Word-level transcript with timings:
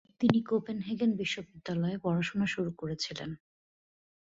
তিনি 0.21 0.39
কোপেনহেগেন 0.43 1.11
বিশ্ববিদ্যালয়ে 1.15 1.97
পড়াশোনা 1.97 2.45
শুরু 2.45 2.71
করেছিলেন। 2.73 3.29